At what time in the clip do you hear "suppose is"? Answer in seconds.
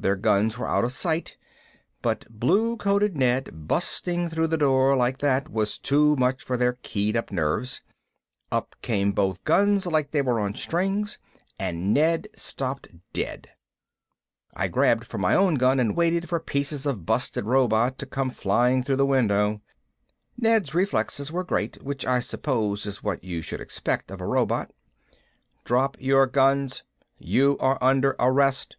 22.20-23.04